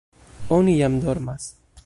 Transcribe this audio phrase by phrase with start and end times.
[0.57, 1.51] Oni jam dormas.